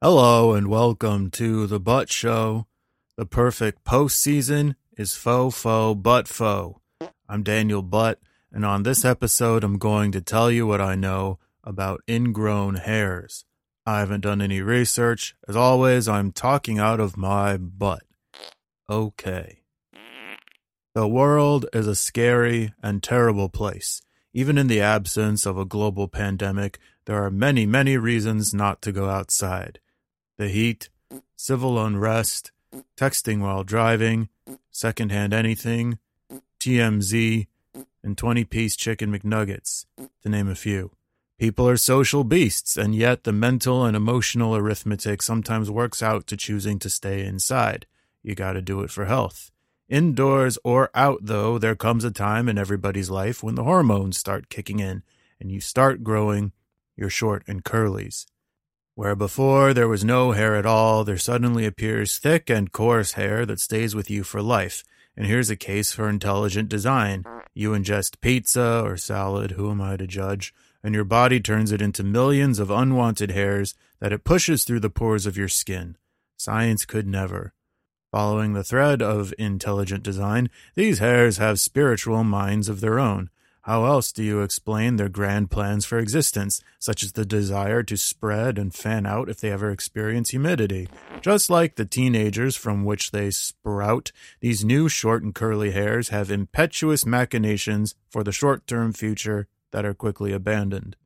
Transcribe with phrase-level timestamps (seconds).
[0.00, 2.68] Hello and welcome to the Butt Show.
[3.16, 6.78] The perfect postseason is faux faux butt faux.
[7.28, 8.20] I'm Daniel Butt,
[8.52, 13.44] and on this episode, I'm going to tell you what I know about ingrown hairs.
[13.84, 15.34] I haven't done any research.
[15.48, 18.04] As always, I'm talking out of my butt.
[18.88, 19.62] Okay.
[20.94, 24.00] The world is a scary and terrible place.
[24.32, 28.92] Even in the absence of a global pandemic, there are many, many reasons not to
[28.92, 29.80] go outside
[30.38, 30.88] the heat,
[31.36, 32.52] civil unrest,
[32.96, 34.28] texting while driving,
[34.70, 35.98] secondhand anything,
[36.60, 37.46] TMZ,
[38.02, 39.84] and 20 piece chicken McNuggets,
[40.22, 40.92] to name a few.
[41.38, 46.36] People are social beasts, and yet the mental and emotional arithmetic sometimes works out to
[46.36, 47.86] choosing to stay inside.
[48.22, 49.50] You gotta do it for health.
[49.88, 54.50] Indoors or out, though, there comes a time in everybody's life when the hormones start
[54.50, 55.02] kicking in
[55.40, 56.52] and you start growing
[56.96, 58.26] your short and curlies.
[58.98, 63.46] Where before there was no hair at all, there suddenly appears thick and coarse hair
[63.46, 64.82] that stays with you for life.
[65.16, 67.24] And here's a case for intelligent design.
[67.54, 70.52] You ingest pizza or salad, who am I to judge?
[70.82, 74.90] And your body turns it into millions of unwanted hairs that it pushes through the
[74.90, 75.96] pores of your skin.
[76.36, 77.54] Science could never.
[78.10, 83.30] Following the thread of intelligent design, these hairs have spiritual minds of their own.
[83.68, 87.98] How else do you explain their grand plans for existence, such as the desire to
[87.98, 90.88] spread and fan out if they ever experience humidity?
[91.20, 96.30] Just like the teenagers from which they sprout, these new short and curly hairs have
[96.30, 100.96] impetuous machinations for the short term future that are quickly abandoned.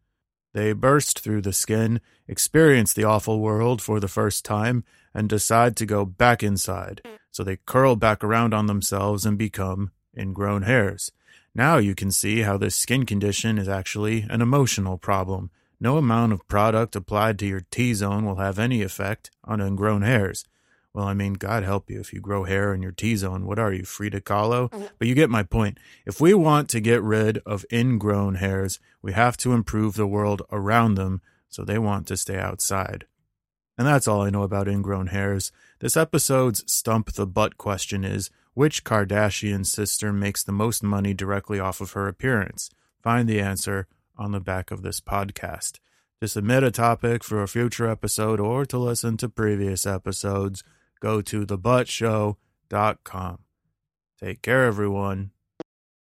[0.54, 5.74] They burst through the skin, experience the awful world for the first time, and decide
[5.78, 7.02] to go back inside.
[7.32, 11.12] So they curl back around on themselves and become ingrown hairs.
[11.54, 15.50] Now you can see how this skin condition is actually an emotional problem.
[15.80, 20.02] No amount of product applied to your T zone will have any effect on ingrown
[20.02, 20.44] hairs.
[20.94, 23.46] Well, I mean, God help you if you grow hair in your T zone.
[23.46, 24.70] What are you, Frida Kahlo?
[24.70, 24.84] Mm-hmm.
[24.98, 25.78] But you get my point.
[26.06, 30.42] If we want to get rid of ingrown hairs, we have to improve the world
[30.52, 33.06] around them so they want to stay outside.
[33.78, 35.50] And that's all I know about ingrown hairs.
[35.80, 41.58] This episode's Stump the Butt question is which Kardashian sister makes the most money directly
[41.58, 42.70] off of her appearance?
[43.02, 43.86] Find the answer
[44.16, 45.78] on the back of this podcast.
[46.20, 50.62] To submit a topic for a future episode or to listen to previous episodes,
[51.00, 53.38] go to thebuttshow.com.
[54.20, 55.32] Take care, everyone.